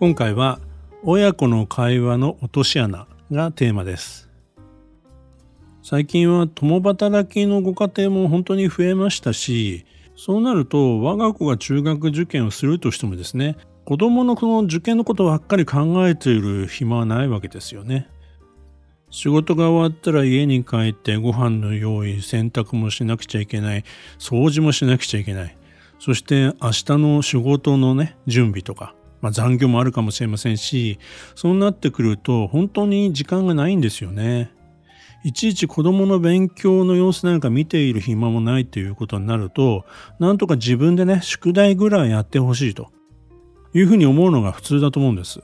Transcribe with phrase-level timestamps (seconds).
[0.00, 0.60] 今回は
[1.02, 4.30] 親子の会話の落とし穴がテーマです。
[5.82, 9.84] 最近は共働きのご家庭も本当に増えましたし
[10.16, 18.08] そうなると我が子が中学受験をするとしてもですね子供のこの受験のことばっかり考えている暇はないわけですよね。
[19.10, 23.84] 仕事が終わったら家に帰ってご飯の用意洗濯もしなくちゃいけない
[24.18, 25.58] 掃除もしなくちゃいけない。
[25.98, 30.98] そして明日の仕事のね準備とかまあ、残業もあるかもしれませんし
[31.34, 34.50] そうなってくると本当に時間がないんですよね。
[35.22, 39.84] いちいち子供の勉強の様子なんか見ている暇もないということになると
[40.18, 42.90] なんとか自分でね宿題ぐらいやってほしいと
[43.74, 45.40] いうふうに思うのが普通だと思うんです。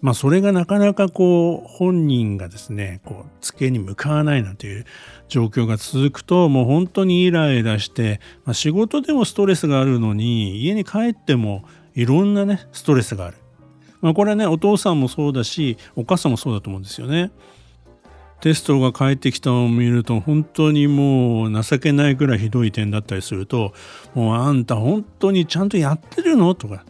[0.00, 4.84] まあそれがなかなかこう本人がですねこう机に向かわないなんていう
[5.28, 11.64] 状況が続くともう本当にイライラして、まあ、仕事でもストレスがあるのに家に帰っても
[12.00, 13.36] いろんなねストレスがある、
[14.00, 17.32] まあ、これはねお父さんもそうだしお母さんもそうだと思うんですよね。
[18.40, 23.72] テストが返ってきたのを見ると本当にもう情けないくらいひどい点だったりすると
[24.14, 26.54] もうあんた本当にちゃんとやってるの？
[26.54, 26.84] とか。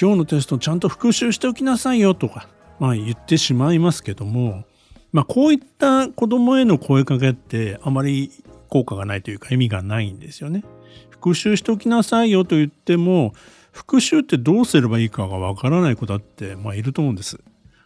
[0.00, 2.14] 今日のテストちゃんと復習しておきなさいよ？
[2.14, 2.48] とか。
[2.78, 4.64] まあ言ってしまいますけども。
[5.12, 8.30] まあこういった子供への声かけってあまり
[8.70, 10.64] 効果がないというか意味がないんですよね。
[11.10, 13.34] 復習しておきなさいよと言っても
[13.78, 17.38] 復習ってどうすればいいかがわからない子だって、まあ、いると思うんです。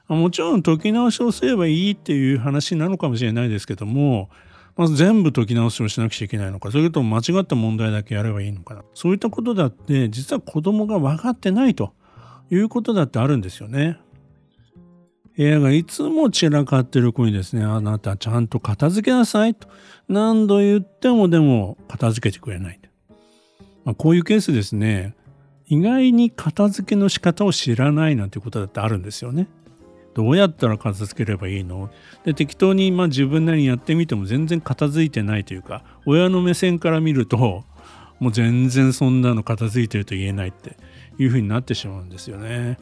[0.09, 4.31] もちろん解き直しをすればいいっていう話なのかもしれないですけども、
[4.75, 8.85] まず全部解き直しをしなくちゃいけないのか、それとも間違った問題だけやればいいのかな。
[8.95, 11.93] そういったことだって、実は子供が分かってないと
[12.51, 13.99] いうことだってあるんですよね。
[15.37, 19.69] 部屋がいつも散らかってる子にですね、あなたちゃんと片付けなさいと
[20.09, 22.81] 何度言ってもでも片付けてくれない。
[23.85, 25.15] まあ、こういうケースですね、
[25.67, 29.49] 意外に片付けの仕方を知らないなんていうことだってあるんですよね。
[30.15, 31.91] どうやったら片付ければいいの？
[32.25, 37.65] で適当にまあ自分なりにやってみても全然片付いてないというか親の目線から見ると
[38.21, 40.77] もう全然そんなの片付いてると言えないって
[41.19, 42.79] いうふうになってしまうんですよね。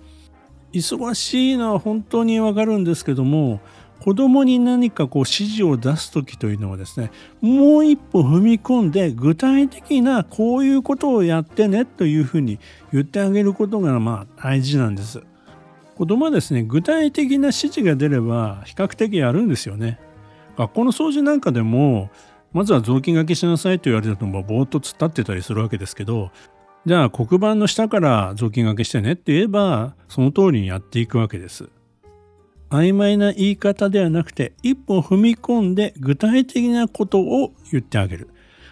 [0.73, 3.61] 忙しいのは本当にわかるんですけども
[4.01, 12.59] 子供に何かこう指示を出す時というのはですねもう一歩踏み込んで具体的なこういうことをやってねというふうに
[12.93, 15.23] 言ってあげることがまあ大事なんです。
[15.97, 20.01] 子供はですね具体的な指示が出れば比較的やるんですよね。
[20.57, 22.11] 学校の掃除なんかでも
[22.53, 26.31] まずは雑巾がけしなさいと言われたともぼーっと突っ立ってたりするわけですけど
[26.87, 31.69] じゃあ黒板の下から雑巾がけしてねって言えばその通りにやっていくわけです。
[32.71, 38.31] 曖昧な言い方ではなくて一歩踏み込んで具体的なことを言ってあげる。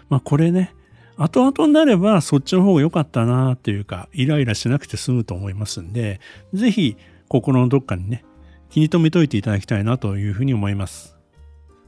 [0.09, 0.73] まあこれね、
[1.17, 6.21] 後々になればそっちの方が良かったなっていうか、イライラしなくて済むと思いますんで、
[6.53, 6.95] ぜひ
[7.27, 8.23] 心のどっかにね、
[8.69, 11.17] 気に留めといていただきたいなというふうに思います。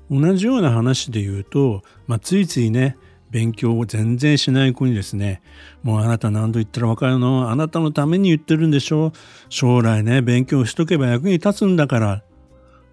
[0.09, 2.97] 同じような話で言うと、まあ、ついついね、
[3.31, 5.41] 勉強を全然しない子にですね、
[5.83, 7.49] もうあなた何度言ったら分かるの？
[7.49, 9.13] あなたのために言ってるんでしょ？
[9.49, 12.23] 将来ね、勉強しとけば役に立つんだから。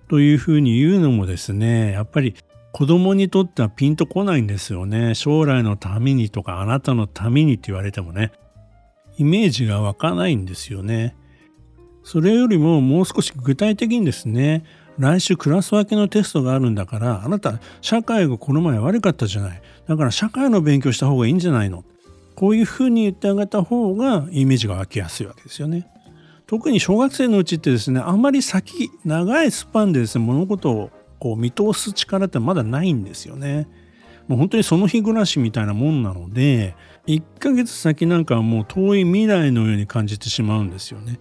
[0.08, 2.34] というふうに言うのもですね、やっぱり
[2.72, 5.14] 子供にとってはピンとこないんですよね。
[5.14, 8.32] 将来のためにとかあなたのためにって言われてもね、
[9.16, 11.16] イメージが湧かないんですよね。
[12.04, 14.64] それよりももう少し具体的にですね、
[14.98, 21.84] 来週クラス分けのテストがあるんだからあなた社会がこの前悪かったじゃないだから社会の勉強した方がいいんじゃないの？
[22.36, 25.90] こういうふうに言ってあげた方がイメージが湧きやすいわけですよね。
[26.46, 33.66] 特に小学生のうちってですねあんまり先長いスパンでですね物事をこう見通す力ってまだないんですよね。
[34.28, 36.76] もう本当にその日暮らしみたいなもんなので
[37.06, 41.18] 1ヶ月先なんかはもう遠い未来のように感じてしまうんですよね。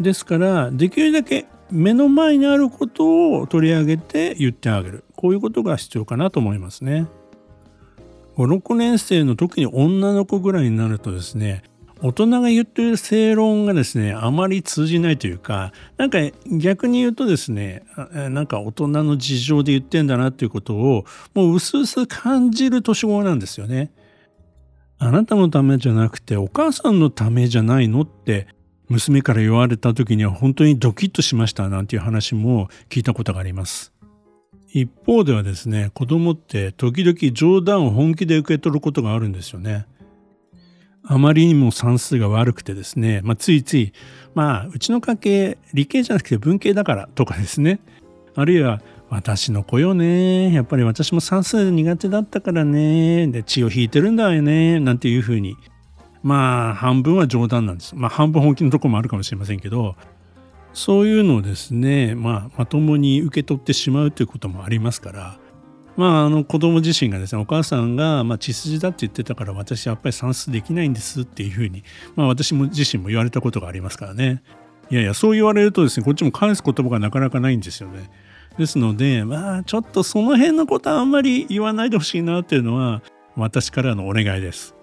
[0.00, 5.04] ですからできるだけ目の前にあることを取り上げて言ってあげる。
[5.16, 7.06] こういうことが必要かなと思いますね。
[8.36, 11.62] 56年生の時に女の子ぐらいになるとですね
[12.02, 16.18] 大人が言ってる正論がですねあまり通じないというかなんか
[16.50, 23.90] 逆に言うとですねなんか大人の事情で言ってんだなっていうことをもう薄々感じる年頃なんですよね。
[24.98, 28.48] あなたのためじゃなくてお母さんのためじゃないのって
[28.88, 33.93] 娘から言われた時には本当にドキッとしましたなんていう話も聞いたことがあります。
[34.74, 39.86] 一方ではですね、子供って時々冗談を本気で受け取ることがあるんですよね。
[41.04, 43.92] あまりにも算数が悪くてですね、まあ、ついつい、
[44.34, 47.78] まあ、うちの家系、理系じゃなくて文系だからとかですね、
[48.34, 50.52] あるいは、私の子よね。
[50.52, 53.28] やっぱり私も算数苦手だったからね。
[53.28, 54.80] で、血を引いてるんだよね。
[54.80, 55.56] なんていうふうに。
[56.24, 57.94] まあ、半分は冗談なんです。
[57.94, 59.94] まあ、半分本気のとこもあるかもしれませんけど、
[60.74, 65.38] そういうのをですね、まあ、まともに受け取ってしまうということもありますから、
[65.96, 71.84] まあ、あの子供自身がですねお母さんが、まあ、血筋だって言ってたから私やっぱり算数できないんですっていうふうに、
[72.16, 74.42] まあ、私も自身も言われたことがありますからね
[74.90, 78.10] いやいやそう言われるとですねこっちも返す言葉がなかなかないんですよね
[78.58, 83.02] ですので、まあ、ちょっとその辺のことはあんまり言わないでほしいなっていうのは、
[83.36, 84.74] 私からのお願いです。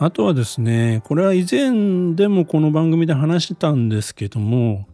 [0.00, 4.86] あとはですね、これは以前でもこの番組で話してたんですけども、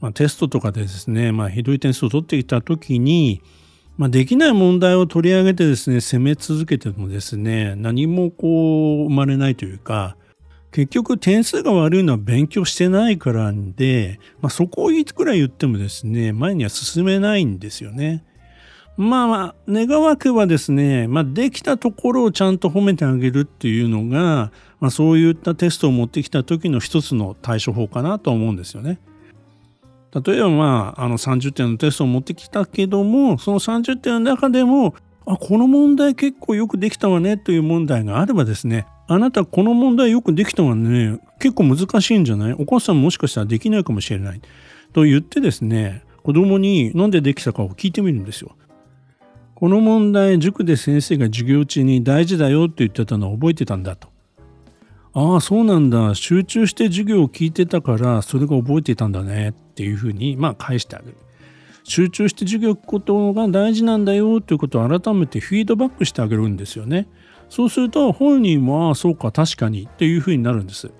[0.00, 3.42] まあ、テストとかでですね、まあ、ひどい点数を取っていた時に、
[3.96, 10.16] まあ、できない問題を取り上げてですね、攻め続けてもですね、何もこう生まれないというか、
[10.72, 18.24] 結局点数が悪いのは勉強してないからんで、まあ、そこをいくら言ってもですね、前には進めないんですよね。
[18.96, 28.98] まあまあ、願わくはですね、まあ、できたところをちゃんと褒めてあげるっていうのが、まあ、そういったテストを持ってきた時の一つの対処法かなと思うんですよね。
[30.12, 34.94] 例えばまあ、あの30点のテストを持ってきたけども、その30点の中でも、
[35.24, 41.20] あ、この問題結構よくできたわねという問題があればですね、あなたこの問題よくできたわね。
[41.38, 42.52] 結構難しいんじゃない？
[42.54, 44.40] お母さんもしかしたらできないかもしれない。
[44.92, 48.56] と言ってですね、子供に何でできたかを聞いてみるんですよ。
[49.60, 54.08] この問題、塾で先生が授業中に大事だよって言ってたのを覚えてたんだと。
[55.12, 56.14] ああ、そうなんだ。
[56.14, 61.16] 集中して授業を聞いてたから、それが覚えていたんだねっていうふうに、まあ返してあげる。
[61.84, 67.06] 集中して授業を聞くことが大事なんだよということを改めてフィードバックしてあげるんですよね。
[67.50, 70.90] そうすると本人もああそうか確かにっていうふうになるんです。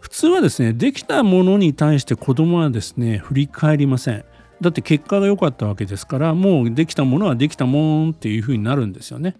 [0.00, 4.24] 普通はですねできたものに対して子供はですね振り返りません。
[4.64, 9.36] だって結果が良かったわけですからもうできたものはできたもんっていうふうになるんですよね。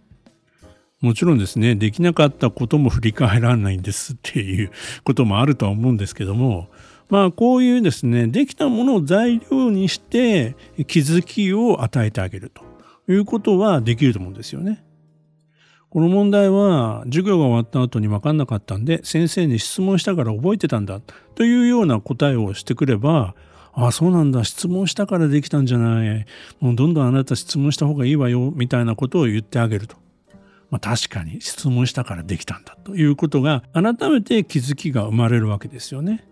[1.00, 4.70] もちろんですねできなかったことも振り返らないんですっていう
[5.02, 6.68] こともあるとは思うんですけども
[7.08, 10.56] まあこういうですねできたものを材料にして
[10.86, 12.62] 気づきを与えてあげると
[13.12, 14.84] いうことはできると思うんですよね。
[15.90, 21.00] この問題は授業が終わった後に分かんなかったんで先生に質問したから覚えてたんだ
[21.36, 23.36] というような答えをしてくれば
[23.76, 26.26] ああそうなんだ質問したからできたんじゃない
[26.60, 29.96] もうどんどんあなた質問した方がいいわよみたいなことを言ってあげると。
[30.70, 36.26] まあ、確かに質問したからできたんだということが改めて気づきが生まれるわけですよね。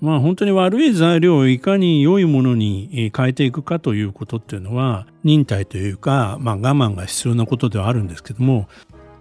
[0.00, 8.68] まあ本当に悪い材料をいかに良いものに変えていくかということっていうのは忍耐というか、まあ、我慢が必要なことではあるんですけども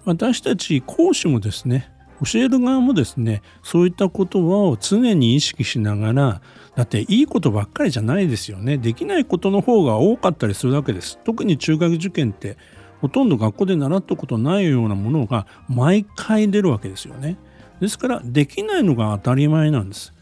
[0.05, 1.91] 私たち講師もですね
[2.23, 6.41] 教える側もですねそういったことを常に意識しながら
[6.75, 8.77] だっていいことばっかりじゃないですよね。
[8.77, 11.17] できないことの方が多かったりするわけです。
[11.23, 12.57] 特に中学受験って
[13.01, 17.37] ほとんど学校で習ったことないようなものが毎回出るわけですよね。
[17.79, 20.13] ですからできないのが当たり前なんです。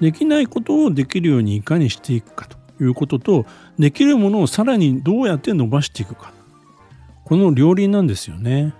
[0.00, 3.46] できないことをできるようにいかにしていくかということと
[3.78, 6.32] できるものをさらにどうやって伸ばしていくか。
[7.24, 8.72] この両輪なんですよね。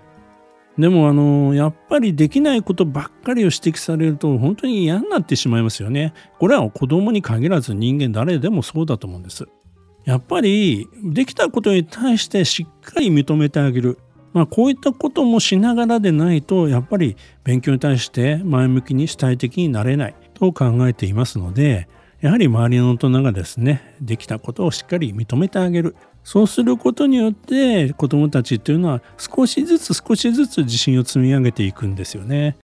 [0.79, 6.13] でもあのやっぱりできないことばっかりを指摘されると本当に嫌になってしまいますよね。
[6.39, 9.45] これは子供に限らず人間誰でもそうだと思うんです。
[10.05, 13.97] やっぱりできたことに対してしっかり認めてあげる。
[14.31, 21.89] まあこういったこともしながらでないとやっぱり勉強に対して前向きに主体的になれないと考えていますので
[22.21, 32.57] やはり周りの大人がですねできたことをしっかり認めてあげるそうすることによって子どもたちっていうのは少しずつ少しずつ自信を積み上げていくんですよね。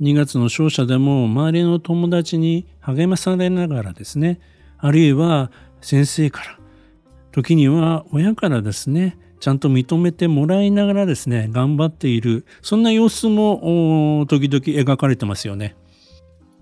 [0.00, 4.40] 2月の勝者でも周りの友達に励まされながらですね
[4.78, 6.58] あるいは先生から
[7.32, 15.76] 時には親からですねちゃんと認めてもらいながらですね頑張っているそんな様子も時々描かれてますよね。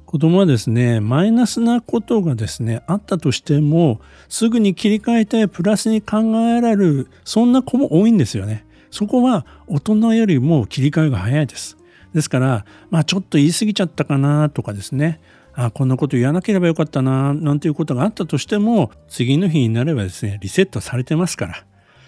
[0.09, 4.01] 子供はですね、マイナスなことがですね、あったとしても、
[4.31, 8.65] すぐに切り替えてプラスに考えられる、そんな子も多いんですよね。
[8.91, 11.77] そこは大人よりも切り替えが早いです。
[12.15, 15.21] ですから、まあちょっと言い過ぎちゃったかなとかですね、
[15.53, 21.67] あこんなこと言わなければよかったななんていうことがあったとしても、次の日になればですね、リセットされてますから、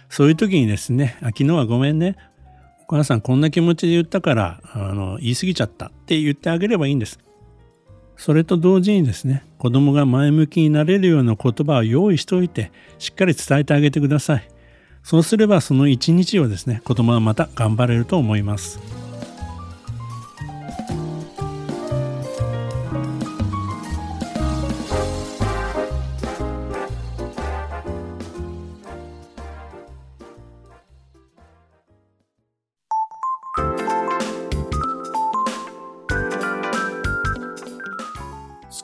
[0.08, 2.16] そういう時にですね、あ昨日はごめんね、
[2.88, 7.18] お母さんこんな気持ちで言ったから、あの、言い過ぎちゃったって言ってあげればいいんです。
[8.20, 14.48] それと同時にですね、子供が前向きになれるような言葉を用意しておいて、しっかり伝えてあげてください。
[15.02, 18.99] そうすればその一日をですね、子供はまた頑張れると思います。